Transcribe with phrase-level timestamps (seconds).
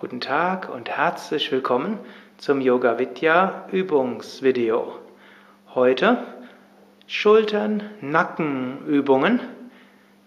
[0.00, 1.98] Guten Tag und herzlich willkommen
[2.36, 4.92] zum Yoga Vidya Übungsvideo.
[5.74, 6.18] Heute
[7.08, 9.40] Schultern-Nacken-Übungen.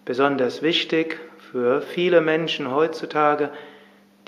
[0.04, 3.48] Besonders wichtig für viele Menschen heutzutage,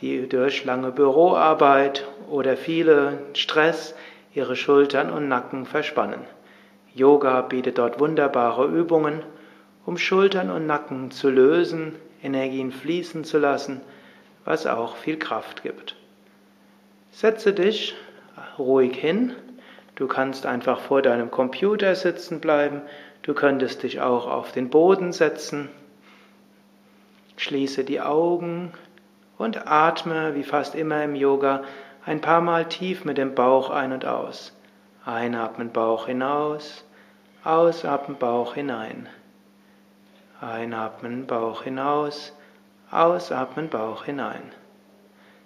[0.00, 3.94] die durch lange Büroarbeit oder viele Stress
[4.32, 6.20] ihre Schultern und Nacken verspannen.
[6.94, 9.22] Yoga bietet dort wunderbare Übungen,
[9.84, 13.82] um Schultern und Nacken zu lösen, Energien fließen zu lassen
[14.44, 15.96] was auch viel Kraft gibt.
[17.10, 17.94] Setze dich
[18.58, 19.32] ruhig hin.
[19.94, 22.82] Du kannst einfach vor deinem Computer sitzen bleiben.
[23.22, 25.68] Du könntest dich auch auf den Boden setzen.
[27.36, 28.72] Schließe die Augen
[29.38, 31.62] und atme, wie fast immer im Yoga,
[32.06, 34.52] ein paar Mal tief mit dem Bauch ein und aus.
[35.04, 36.84] Einatmen Bauch hinaus,
[37.44, 39.08] ausatmen Bauch hinein.
[40.40, 42.32] Einatmen Bauch hinaus,
[42.90, 44.42] Ausatmen Bauch hinein.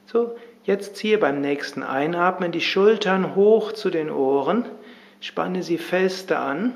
[0.06, 4.64] So, jetzt ziehe beim nächsten Einatmen die Schultern hoch zu den Ohren,
[5.20, 6.74] spanne sie feste an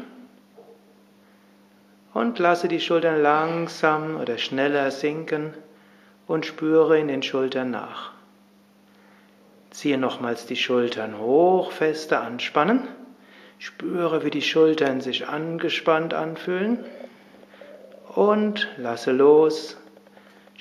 [2.14, 5.54] und lasse die Schultern langsam oder schneller sinken
[6.26, 8.12] und spüre in den Schultern nach.
[9.70, 12.88] Ziehe nochmals die Schultern hoch, feste anspannen.
[13.58, 16.84] Spüre, wie die Schultern sich angespannt anfühlen
[18.14, 19.78] und lasse los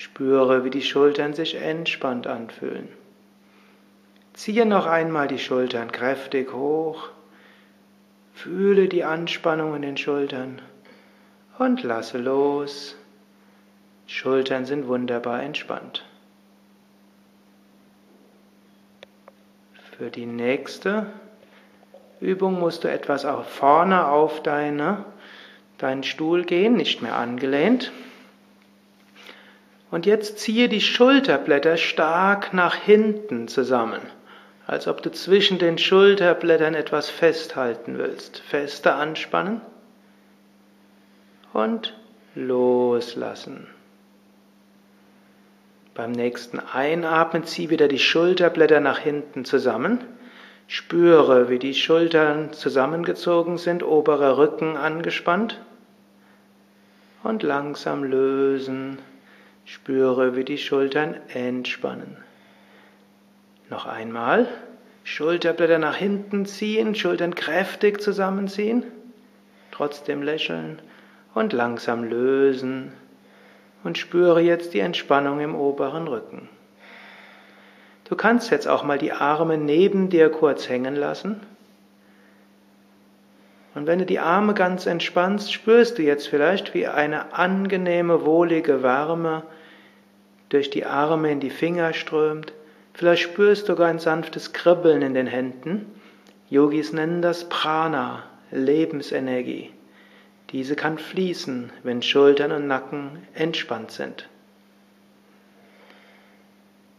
[0.02, 2.88] Spüre, wie die Schultern sich entspannt anfühlen.
[4.34, 7.10] Ziehe noch einmal die Schultern kräftig hoch.
[8.34, 10.60] Fühle die Anspannung in den Schultern
[11.60, 12.96] und lasse los.
[14.08, 16.04] Schultern sind wunderbar entspannt.
[19.96, 21.06] Für die nächste
[22.20, 25.06] Übung musst du etwas auch vorne auf deine,
[25.78, 27.92] deinen Stuhl gehen, nicht mehr angelehnt.
[29.92, 34.02] Und jetzt ziehe die Schulterblätter stark nach hinten zusammen,
[34.66, 38.40] als ob du zwischen den Schulterblättern etwas festhalten willst.
[38.40, 39.60] Fester anspannen
[41.52, 41.94] und
[42.36, 43.68] loslassen.
[45.94, 50.00] Beim nächsten Einatmen zieh wieder die Schulterblätter nach hinten zusammen.
[50.68, 55.60] Spüre, wie die Schultern zusammengezogen sind, oberer Rücken angespannt.
[57.24, 59.00] Und langsam lösen.
[59.66, 62.18] Spüre, wie die Schultern entspannen.
[63.70, 64.48] Noch einmal.
[65.04, 68.84] Schulterblätter nach hinten ziehen, Schultern kräftig zusammenziehen,
[69.72, 70.80] trotzdem lächeln
[71.34, 72.92] und langsam lösen
[73.84, 76.50] und spüre jetzt die Entspannung im oberen Rücken.
[78.06, 81.40] Du kannst jetzt auch mal die Arme neben dir kurz hängen lassen.
[83.74, 88.84] Und wenn du die Arme ganz entspannst, spürst du jetzt vielleicht, wie eine angenehme, wohlige
[88.84, 89.44] Wärme
[90.50, 92.52] durch die Arme in die Finger strömt.
[92.94, 95.86] Vielleicht spürst du sogar ein sanftes Kribbeln in den Händen.
[96.50, 99.72] Yogis nennen das Prana, Lebensenergie.
[100.52, 104.28] Diese kann fließen, wenn Schultern und Nacken entspannt sind.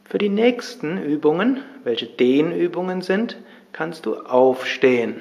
[0.05, 3.37] Für die nächsten Übungen, welche Dehnübungen sind,
[3.73, 5.21] kannst du aufstehen.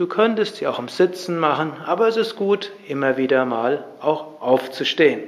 [0.00, 4.40] Du könntest sie auch im Sitzen machen, aber es ist gut, immer wieder mal auch
[4.40, 5.24] aufzustehen.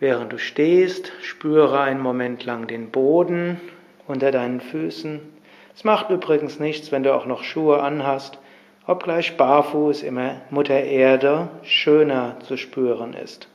[0.00, 3.60] Während du stehst, spüre einen Moment lang den Boden
[4.06, 5.20] unter deinen Füßen.
[5.76, 8.38] Es macht übrigens nichts, wenn du auch noch Schuhe anhast,
[8.86, 13.46] obgleich barfuß immer Mutter Erde schöner zu spüren ist.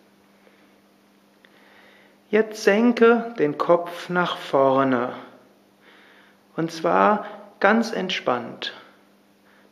[2.30, 5.14] Jetzt senke den Kopf nach vorne.
[6.56, 7.26] Und zwar
[7.60, 8.74] ganz entspannt.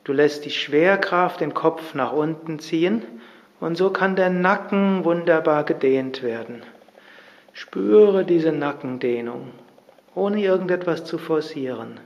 [0.04, 3.04] Du lässt die Schwerkraft den Kopf nach unten ziehen
[3.60, 6.64] und so kann der Nacken wunderbar gedehnt werden.
[7.54, 9.52] Spüre diese Nackendehnung,
[10.16, 12.00] ohne irgendetwas zu forcieren.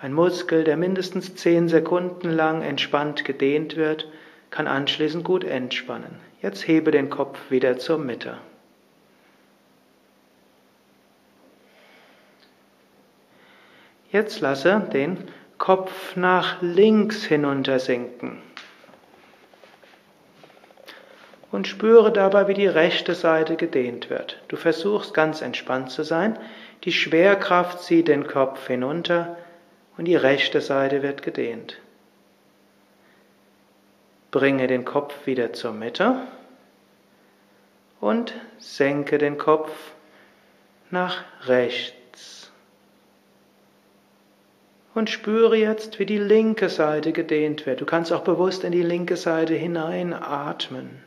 [0.00, 4.08] Ein Muskel, der mindestens zehn Sekunden lang entspannt gedehnt wird,
[4.50, 6.16] kann anschließend gut entspannen.
[6.42, 8.38] Jetzt hebe den Kopf wieder zur Mitte.
[14.10, 15.28] Jetzt lasse den
[15.58, 18.42] Kopf nach links hinuntersinken
[21.52, 24.40] und spüre dabei, wie die rechte Seite gedehnt wird.
[24.48, 26.38] Du versuchst ganz entspannt zu sein,
[26.84, 29.36] die Schwerkraft zieht den Kopf hinunter
[29.96, 31.78] und die rechte Seite wird gedehnt.
[34.30, 36.22] Bringe den Kopf wieder zur Mitte
[38.00, 39.72] und senke den Kopf
[40.90, 42.49] nach rechts.
[44.92, 47.80] Und spüre jetzt, wie die linke Seite gedehnt wird.
[47.80, 51.02] Du kannst auch bewusst in die linke Seite hineinatmen.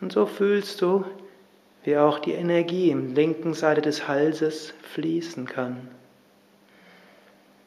[0.00, 1.04] Und so fühlst du,
[1.84, 5.88] wie auch die Energie im linken Seite des Halses fließen kann.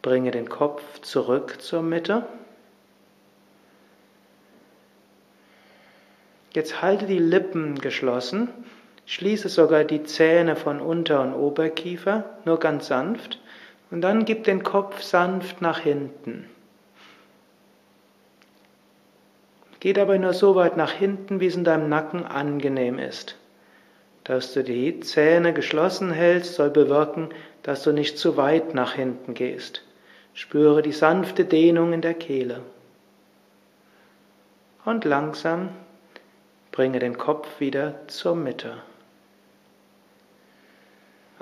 [0.01, 2.25] Bringe den Kopf zurück zur Mitte.
[6.53, 8.49] Jetzt halte die Lippen geschlossen
[9.11, 13.39] schließe sogar die Zähne von Unter- und Oberkiefer, nur ganz sanft,
[13.91, 16.49] und dann gib den Kopf sanft nach hinten.
[19.81, 23.35] Geht aber nur so weit nach hinten, wie es in deinem Nacken angenehm ist.
[24.23, 27.31] Dass du die Zähne geschlossen hältst, soll bewirken,
[27.63, 29.83] dass du nicht zu weit nach hinten gehst.
[30.33, 32.61] Spüre die sanfte Dehnung in der Kehle.
[34.85, 35.67] Und langsam
[36.71, 38.77] bringe den Kopf wieder zur Mitte.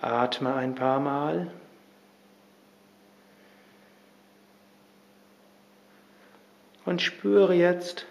[0.01, 1.51] Atme ein paar Mal.
[6.86, 8.06] Und spüre jetzt,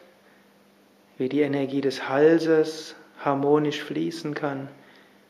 [1.16, 2.94] wie die Energie des Halses
[3.24, 4.68] harmonisch fließen kann,